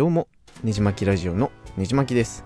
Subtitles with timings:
[0.00, 0.28] どうも、
[0.64, 2.42] ねじまきラジオのねじまきです。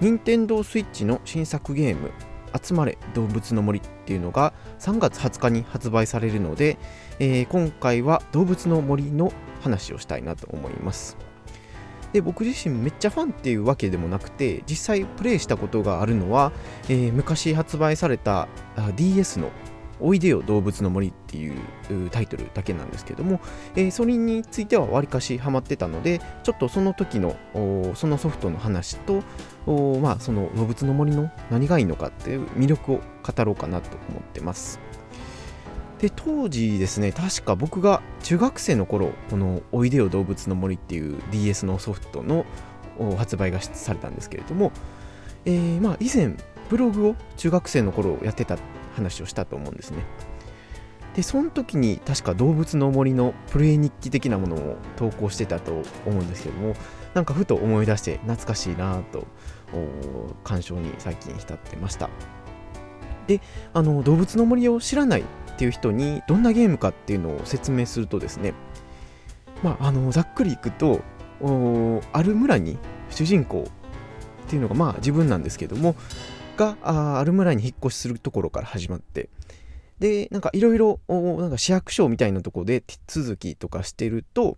[0.00, 2.12] 任天堂 switch の新作ゲーム、
[2.58, 6.78] 集まれ動物の森っていうのが3月20日に発売されるので、
[7.18, 11.18] えー、今回は動物の森の話をしたいなと思います。
[12.14, 16.52] で僕自身めっちゃファンっていうわけでもなくて実際プレイしたことがあるのは、
[16.88, 18.48] えー、昔発売された
[18.96, 19.50] DS の
[20.02, 23.40] おいでよ動物の森っていうタイトルだけなんですけども、
[23.76, 27.36] えー、それについてはわりかしハマってたので、ちょっとその時の
[27.94, 29.22] そのソフトの話と、
[30.00, 34.80] まあ、その動物の森の何がいいのかっていう魅力を語ろうかなと思ってます。
[36.00, 42.44] で当時ですね確か僕が中学生の頃この「おいでよ動物の森」っていう DS のソフトの
[43.16, 44.72] 発売がされたんですけれども、
[45.44, 46.34] えー、まあ以前
[46.68, 48.58] ブログを中学生の頃やってた
[48.94, 50.04] 話をしたと思うんですね。
[51.14, 56.74] で、その時に確か動物の森のプレイ日記的なものを投稿してたと思うんですけども、
[57.14, 59.26] なんかふと思い出して懐かしいなと、
[60.44, 62.08] 鑑賞に最近浸ってました。
[63.26, 63.40] で、
[63.74, 65.24] あの、動物の森を知らないっ
[65.56, 68.54] ていう人にどんなゲームかっていうのを説明するとですね、
[69.62, 71.02] まあ、あの、ざっくりいくと、
[72.12, 72.78] ある村に
[73.10, 75.94] 主人公っていうのがまあ自分なんですけども、
[76.56, 79.28] があある村に引っ越しするところから始まって。
[79.98, 80.98] でなんかいろいろ
[81.56, 84.56] 市役所みたいなとこで手続きとかしてると、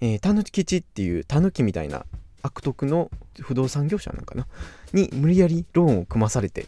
[0.00, 2.06] え、たぬきちっていうたぬきみたいな
[2.40, 4.46] 悪徳の不動産業者なんかな？
[4.94, 6.66] に無理やりローンを組まされて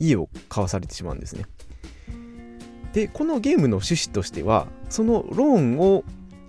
[0.00, 1.44] 家を買わされてしまうんですね。
[2.92, 6.02] でこのゲームの趣旨としてはそのローンを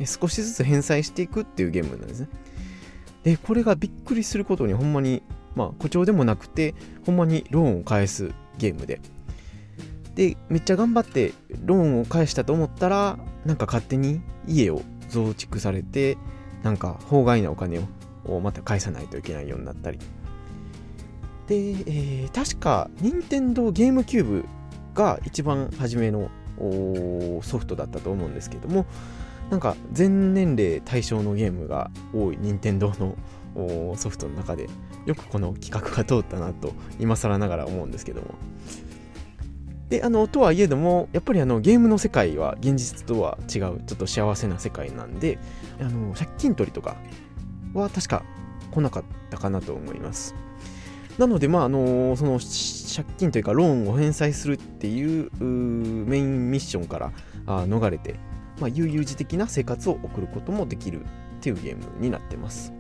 [0.06, 2.28] 少しずつ返済していくっていうゲームなんですね。
[3.24, 5.22] でこれがびっくりすることにほんまに
[5.56, 6.74] まあ、誇張でもなくて、
[7.06, 9.00] ほんまにローンを返すゲームで。
[10.16, 16.18] で、めっちゃ頑張ってローンを返したと思ったら、なんか勝手に家を増築されて、
[16.64, 17.80] なんか法外なお金
[18.26, 20.00] をまた返さないといけないようになったり。
[21.48, 24.46] で、えー、確か、任天堂ゲームキューブ
[24.94, 26.30] が一番初めの
[27.42, 28.86] ソフトだったと思うんですけども、
[29.50, 33.16] なんか全年齢対象のゲームが多い任天堂の
[33.96, 34.70] ソフトの中で
[35.06, 38.36] よくこの企画が通ったなと今更ながら思うんですけども。
[39.90, 45.38] であのとはいえどもやっぱりあのゲームの世界は現実とは違うちょっと幸せな世界なんで
[45.80, 46.96] あの借金取りとか
[47.74, 48.24] は確か
[48.72, 50.34] 来なかったかなと思います。
[51.18, 57.12] なのでまああのその借金というかローンを返済するっていうメインミッションから
[57.46, 58.16] あ逃れて、
[58.60, 61.08] まあ、悠々自適な生活を送ることもできるっ
[61.40, 62.74] ていうゲームになってます。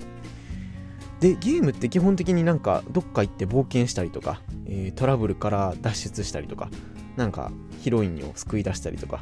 [1.23, 6.69] でゲームって基本的になんかどっか行って冒険したりとか、えー、トラブルから脱出したりとか
[7.15, 9.21] なんかヒロインを救い出したりとか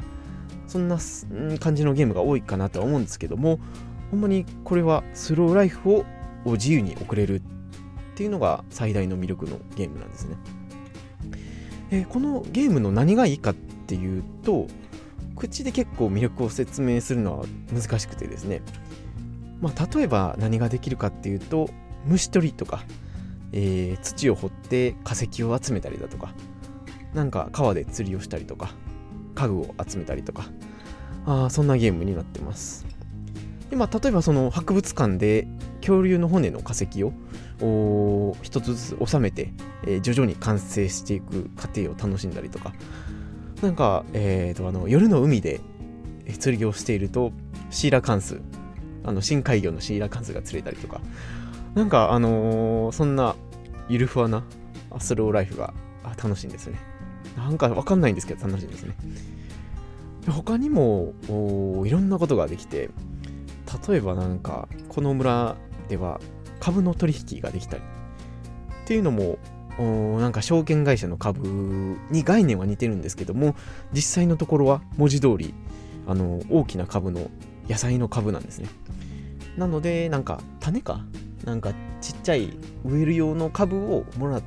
[0.66, 0.98] そんな
[1.60, 3.60] 感じのゲームが多いかなとは思うんですけども
[4.10, 6.04] ほんまにこれはスローライフを
[6.44, 7.42] 自由に送れるっ
[8.16, 10.36] ていうのが最大の魅力のゲームなんですね、
[11.92, 14.66] えー、このゲームの何がいいかっていうと
[15.36, 18.60] 口で結構魅力を説明するのは難しくてですね。
[19.60, 21.70] まあ、例えば何ができるかっていうと
[22.06, 22.84] 虫取りとか、
[23.52, 26.34] えー、土を掘って化石を集めたりだとか、
[27.14, 28.74] なんか川で釣りをしたりとか、
[29.34, 30.46] 家具を集めたりとか、
[31.26, 32.86] あそんなゲームになってます。
[33.70, 35.48] でまあ、例えばその博物館で
[35.80, 37.12] 恐竜の骨の化石を
[38.42, 39.52] 一つずつ収めて、
[39.86, 42.74] えー、徐々に完成していく過程を楽しんだりとか、
[43.62, 45.60] なんか、えーと、あの夜の海で
[46.38, 47.32] 釣りをしていると
[47.70, 48.40] シーラカンス、
[49.04, 51.00] あの深海魚のシーラカンスが釣れたりとか、
[51.74, 53.34] なんかあのー、そんな
[53.88, 54.44] ゆるふわな
[54.98, 55.72] スローライフが
[56.22, 56.78] 楽しいんですね。
[57.36, 58.94] なんかわかんないんですけど楽しいんですね。
[60.28, 61.14] 他にも
[61.84, 62.90] いろんなことができて、
[63.88, 65.56] 例えばなんかこの村
[65.88, 66.20] では
[66.60, 67.82] 株の取引ができたり
[68.84, 69.38] っていうのも
[70.20, 73.56] なんか証券会社の株に概念は似てるんですけども
[73.92, 75.54] 実際のところは文字通り
[76.06, 77.30] あの大きな株の
[77.68, 78.68] 野菜の株なんですね
[79.56, 81.00] なのでなんか種か
[81.44, 84.40] なんかちっちゃい植える用の株をもら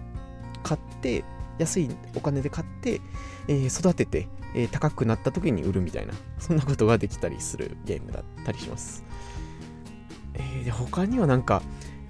[0.63, 1.23] 買って
[1.57, 3.01] 安いお金で買って、
[3.47, 9.03] えー、育てて、えー、高くなった時に売るみたいな そんなことができたりするゲームだったりします、
[10.33, 11.61] えー、で他にはなんか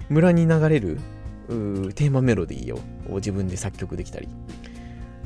[0.08, 1.00] 村に流れる
[1.48, 4.28] テーマメロディーを自分で作曲できたり。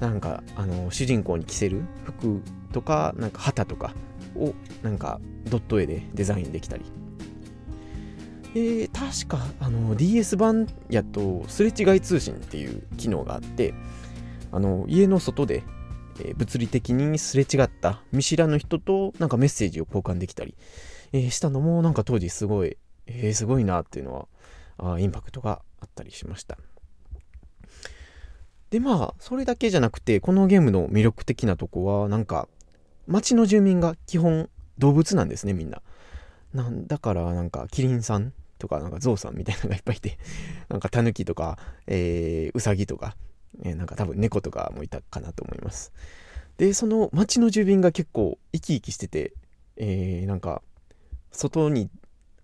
[0.01, 2.43] なんかあの主人公に着せる服
[2.73, 3.93] とかなんか旗とか
[4.35, 6.85] をなんかドット絵でデザインできたり。
[8.55, 13.75] え、確かあの DS 版やとすれ違い通信っていう機能があって
[14.51, 15.63] あの家の外で、
[16.21, 20.55] え、物理的にすれ違った見知らぬ人となんかメッセージを交換できたり、
[21.13, 22.77] えー、したのもなんか当時すごい、
[23.07, 24.15] えー、すごいなっていうの
[24.79, 26.59] はあインパクトがあったりしました。
[28.71, 32.49] でまあそれだけじゃなくてこのゲームの魅力的なとこはなんか
[33.09, 34.49] 町の住民が基本
[34.79, 35.83] 動物なんですねみんな。
[36.55, 40.19] なんだからなんかキリンさんとかなんかゾウさんみたいなのがいっぱいいて
[40.69, 43.17] なんかタヌキとか、えー、ウサギとか、
[43.63, 45.93] えー、なんか多分猫とかもいたかなと思います。
[46.59, 49.33] でその町の住民が結構生き生きしてて、
[49.77, 50.63] えー、なんか
[51.33, 51.89] 外に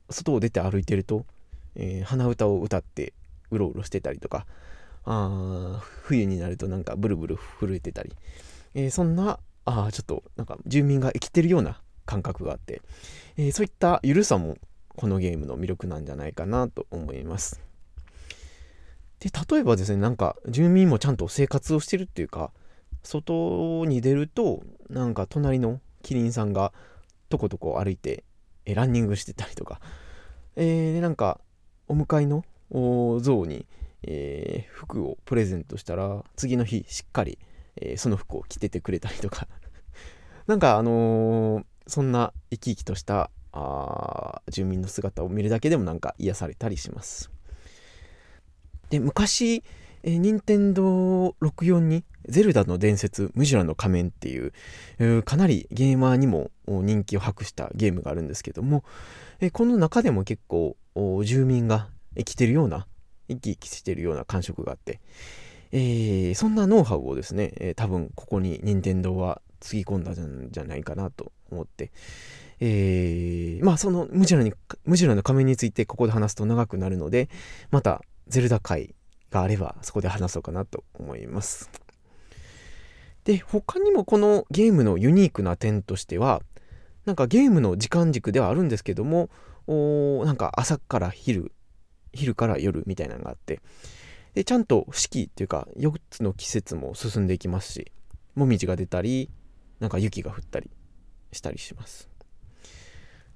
[0.08, 1.26] 外を出て歩いてると、
[1.74, 3.12] えー、鼻歌を歌って
[3.50, 4.46] うろうろしてたりとか
[5.04, 8.14] あ冬になるとなんかブルブル震えてたり、
[8.74, 12.80] えー、そんなあちょっとなんか住民が生きてるような感覚があって、
[13.36, 14.56] えー、そういった緩さも
[14.96, 17.60] このゲームの魅力なんじゃないかなと思います。
[19.20, 22.50] で例えばですねなんか住民もちゃんと生活をしてるっていうか
[23.02, 26.72] 外に出るとなんか隣のキリンさんが
[27.28, 28.24] とことこ歩いて
[28.66, 29.80] えランニングしてたりとか、
[30.56, 31.40] えー、なんか
[31.88, 32.44] お迎えの
[33.20, 33.66] 像に、
[34.02, 37.38] えー、服をプレゼントしたら次の日しっかり、
[37.76, 39.48] えー、その服を着ててくれたりとか。
[40.46, 47.30] なんかあのー、そんな生き生きとしたあ住民の姿を見るだけでもなんか癒されたりします。
[48.90, 49.62] で昔
[50.06, 58.84] え、任天堂64にゼルダの伝説ムジュラの仮面っていう、かなりゲーマーにも人気を博したゲームがあるんですけども、
[59.40, 60.76] え、この中でも結構
[61.24, 62.86] 住民が生きてるような
[63.28, 65.00] 生き生きしてるような感触があって、
[65.72, 71.90] えー、そんなノウハウをですね、え、多分ここに任天堂はつぎ込んだんじゃないかなと思って、
[72.60, 74.52] えー、まあそのムジュラに
[74.84, 77.28] ムジュラの仮面についてここで話すと長くなるので
[77.70, 78.94] またゼルダ界
[79.30, 81.70] があればそこで話そうかなと思います。
[83.26, 86.42] で、他にもこのゲームのユニークな点としては、
[87.06, 89.30] なんかゲームの時間軸ではあるんですけども、
[89.66, 91.52] おなんか朝から昼、
[92.12, 93.60] 昼から夜みたいなのがあって、
[94.34, 97.90] でちゃんと四季っていうか4つの季節も進んでいきますし、
[98.36, 99.28] もみじが出たり、
[99.80, 100.70] なんか雪が降ったり
[101.32, 102.08] したりします。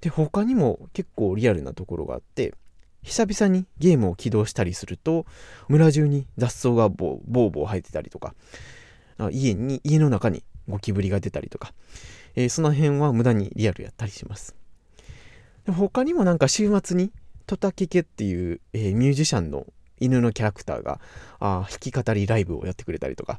[0.00, 2.54] で、他にも結構リアルなところがあって、
[3.02, 5.24] 久々にゲームを起動したりすると
[5.68, 8.34] 村中に雑草がボーボー生えてたりとか
[9.30, 11.72] 家に家の中にゴキブリが出たりとか、
[12.36, 14.54] えー、その辺は無駄にリアルやったりします
[15.64, 17.10] で他にもなんか週末に
[17.46, 19.66] トタケケっていう、えー、ミュージシャンの
[19.98, 21.00] 犬のキャラクターが
[21.40, 23.38] あ弾き語りライブをやってくれたりとか、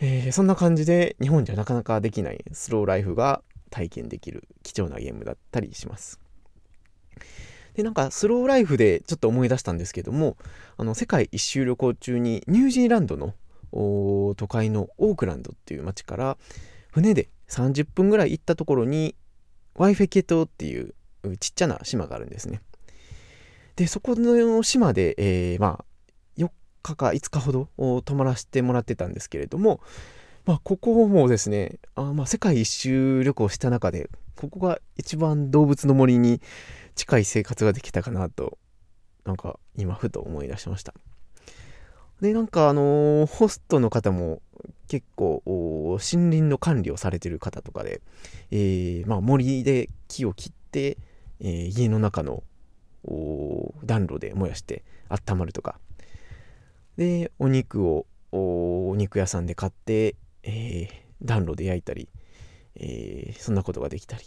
[0.00, 6.18] えー、そんな感じで日本じゃなかなかできないスローライフが体験できる貴重なゲームだったりします
[7.74, 10.36] で、なんかスローライフでちょっと思い出したんですけども、
[10.76, 13.34] あの、世界一周旅行中にニュージーランドの
[13.72, 16.36] 都会のオークランドっていう街から
[16.90, 19.14] 船で30分ぐらい行ったところに
[19.74, 20.94] ワイフェケ島っていう
[21.38, 22.60] ちっちゃな島があるんですね。
[23.76, 25.84] で、そこの島で、えー、まあ、
[26.82, 29.80] 日か5日ほど泊まらせてもらってたんですけれども、
[30.46, 36.40] まあ、ここもですね、あまあ、世界一周旅行した中で、ここが一番動物の森に
[36.94, 38.58] 近い生活ができたかなと、
[39.24, 40.94] なんか今ふと思い出しました。
[42.20, 44.42] で、なんかあのー、ホストの方も
[44.88, 48.00] 結構森林の管理をされてる方とかで、
[48.50, 50.98] えー、まあ、森で木を切って、
[51.40, 52.42] えー、家の中の
[53.84, 55.78] 暖炉で燃やして温まるとか
[56.96, 60.88] でお肉をお肉屋さんで買って、え
[61.22, 62.08] 暖炉で焼いたり、
[62.76, 64.24] えそんなことができたり。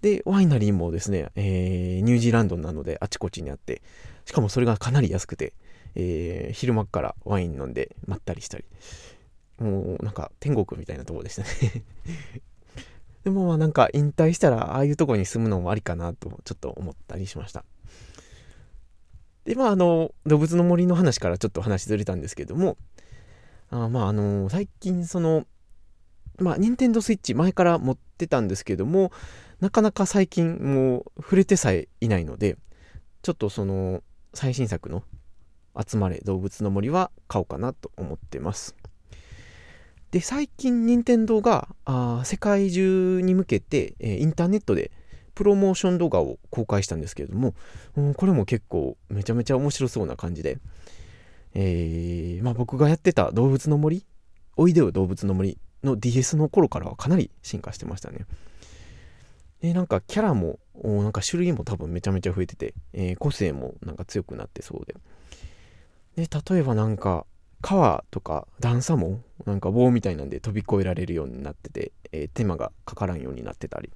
[0.00, 3.80] で、ワイナリーもですね、えー、ニュージーランドなのであちこちにあって、
[4.26, 5.54] しかもそれがかなり安くて、
[5.94, 8.64] え、昼間からワイン飲んでまったりしたり、
[9.58, 11.48] もうなんか天国みたいなところでしたね。
[13.24, 17.64] でもまあなんか引退したらああいうとこに住むのもありかなとちょっと思ったりしました。
[19.44, 22.76] でまああの動物の森の話からちょっと話ずれたんですけども
[23.70, 25.46] あまああの最近その
[26.38, 29.12] まあ任天堂スイッチ前から持ってたんですけども
[29.60, 32.58] なかなか最近もう触れてさえいないので、
[33.22, 34.02] ちょっとその
[34.34, 35.02] 最新作の
[35.74, 38.74] 集まれ動物の森は買おうかなと思ってます。
[40.10, 44.90] で、最近任天堂があ世界中に向けて、えー、インターネットで
[45.34, 47.54] プロモーション動画を公開したんですけれども、
[47.96, 50.58] うん、これも結構めちゃめちゃ面白そうな感じで、
[51.54, 54.04] えー、まあ、僕がやってた動物の森、
[54.56, 58.26] おいでよ動物の森の DS の頃からはかなり進化してましたね。
[59.60, 64.94] で、なんかキャラも、なんか種類も多分めちゃめちゃ増えてて、えー、個性もなんか強くなってそうで。
[66.26, 67.26] で、例えばなんか、
[67.64, 73.90] 川とか段差もなんか棒みたいなんで飛び越えられるようになってて、えー、手間がかからんようになってたり。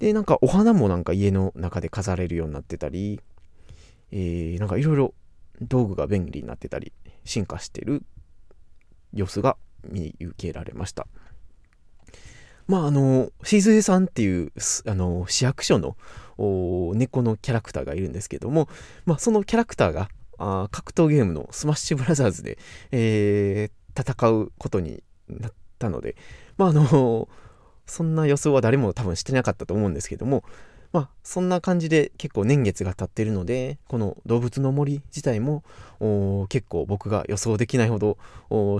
[0.00, 3.20] で、なんかお花もなんか家の中で飾れるようになってたり、
[4.10, 5.14] えー、なんかいろいろ
[5.60, 6.92] 道具が便利になってたり、
[7.24, 8.02] 進化してる
[9.12, 9.56] 様子が
[9.88, 11.06] 見受けられました。
[12.66, 14.52] まあ、あの、しずえさんっていう、
[14.86, 15.96] あの、市役所の
[16.94, 18.68] 猫のキャラクターがいるんですけども、
[19.04, 22.58] まあ、そのキャラクターがあ格闘ゲームのスマッシュブラザーズで、
[22.92, 26.16] えー、戦うことになったので、
[26.56, 27.28] まあ、あの、
[27.90, 30.44] そんな予想は誰も多分してなかったと思うんですけども、
[30.92, 35.62] まあ、そんな感じで結構年月が経ってるので、この動物の森自体も
[36.48, 38.18] 結構僕が予想できないほど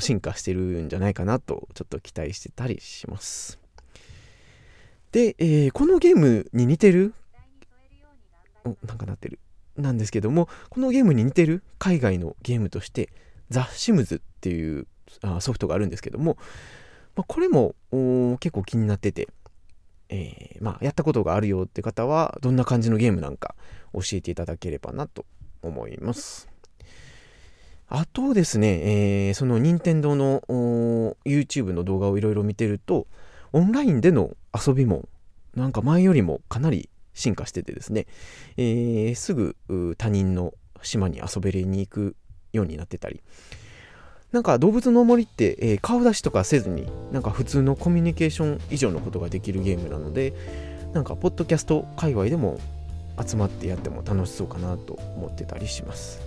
[0.00, 3.58] 進化してるんじゃないかなとちょっと期待してたりします。
[5.12, 7.14] で、えー、このゲームに似てる
[8.64, 9.38] おなんかなってる。
[9.76, 13.08] なんですけども、このゲームに似てる海外のゲームとして、
[13.48, 14.86] ザ・シムズっていう
[15.22, 16.36] あソフトがあるんですけども、
[17.16, 17.74] まあ、これも
[18.38, 19.28] 結構気になってて、
[20.08, 23.54] えー、まあ、やったことがあるよって方は、どんな感じのゲームなんか
[23.92, 25.24] 教えていただければなと
[25.62, 26.48] 思います。
[27.88, 30.40] あとですね、えー、その任天堂の
[31.24, 33.06] YouTube の動画をいろいろ見てると、
[33.52, 35.08] オンラインでの遊びも
[35.54, 38.06] なんか前よりもかなり進化しててですね、
[38.56, 39.56] えー、すぐ
[39.98, 42.16] 他人の島に遊べに行く
[42.52, 43.22] ようになってたり、
[44.32, 50.34] なんか動物の森って、えー、顔出しとかせずに、なんか普通のコミュニケーション以上のことができるゲームなので、
[50.92, 52.58] なんかポッドキャスト界隈でも
[53.24, 56.20] 集まってやっても楽しそうかなと思ってたりします。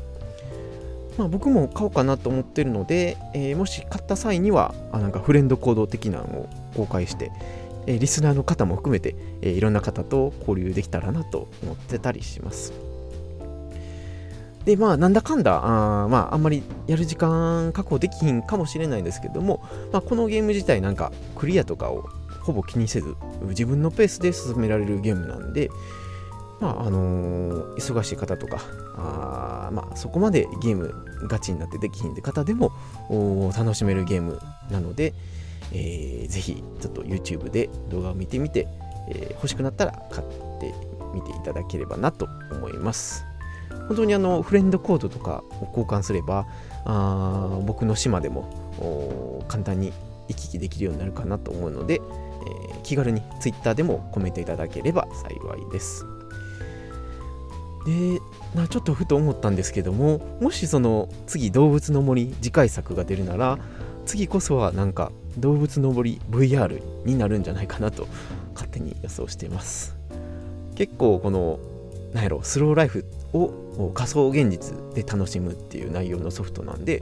[1.17, 7.31] まあ、僕も買おうかなと思ってるので、えー、もし買った際にはあなんかフレンド行動的なのを公開して、
[7.85, 12.73] えー、リスナーの方も含めて、えー、いろんな方と交流できたらなと思ってたりします。
[14.65, 22.07] で、まあ、なんだかんだ、あまあ、あんまりやる時間確保できひんかもしれないんですけども、まあ、このゲーム自体なんかクリアとかを
[22.41, 23.15] ほぼ気にせず、
[23.49, 25.69] 自分のペースで進められるゲームなんで、
[26.59, 28.61] まああのー、忙しい方とか
[28.95, 30.93] あ、まあ、そこまでゲーム
[31.27, 32.71] ガチになってできひんって方でも
[33.57, 34.39] 楽しめるゲーム
[34.71, 35.13] なので、
[35.73, 38.67] えー、ぜひちょっと YouTube で動画を見てみて、
[39.09, 40.27] えー、欲しくなったら買っ
[40.59, 40.73] て
[41.13, 43.25] みていただければなと思います。
[43.87, 46.45] 本当にあのフレンドコードとかを交換すれば
[46.85, 49.91] あ僕の島でも簡単に
[50.27, 56.05] 行き来できるようになるかなと思うので、えー、気軽に Twitter でもコメントいただければ幸いです。
[57.85, 58.21] で
[58.55, 63.59] なちょっとふと思ったんですけどももしその次動物の森次回作が出るなら
[64.05, 68.07] 次こそはなんか動物の森 VR になるんじゃないかなと
[68.53, 69.97] 勝手に予想しています
[70.75, 71.59] 結構この
[72.13, 77.01] なんやろスローライフを仮想現実で楽しむっていう内容のソフトなんで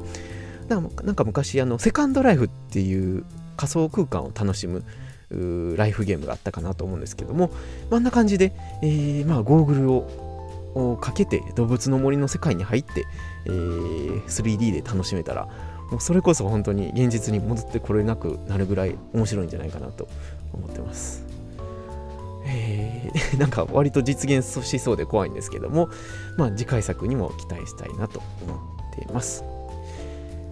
[0.68, 3.26] なんか昔あのセカンドライフっていう
[3.58, 4.86] 仮想空間を楽しむ
[5.78, 7.52] ライフゲームがあったかなと思うんですけども、
[7.90, 10.32] あんな感じで、えー、まあゴーグルを
[10.74, 13.06] をかけて動物の森の世界に入って、
[13.46, 15.48] えー、3D で楽しめたら
[15.92, 20.08] もうそれこそ本当に現実に戻ってこれなくなるぐらい面白いんじゃないかなと
[20.54, 21.31] 思ってます。
[22.46, 25.90] えー、 なんか割と実現しそうで怖いんですけども、
[26.38, 28.60] まあ、次回作にも期待したいなと思っ
[28.96, 29.44] ています。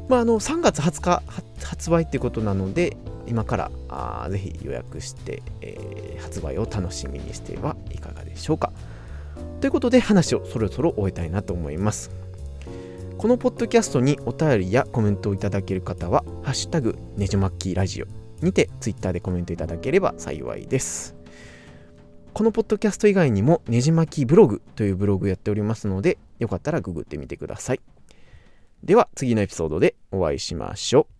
[0.07, 1.23] まあ、あの3月20日
[1.63, 8.71] 発売ってことなので今からあぜひ予約して、えー、発売を楽しみにしてはいかがでしょうか。
[9.61, 12.11] ということで話をそろそろ終えたいなと思います。
[13.19, 18.05] このポッドキャストにお便りやコメントをいただける方は、ハッシュタグねじまきラジオ
[18.41, 21.18] にてツイッターでコメントいただければ幸いです。
[22.33, 27.81] このポッドキャスト以外にもねじ巻きブログというブログやっておりますので、よかったらググってみてください。
[28.83, 31.13] では次のエピソードでお会いしましょう。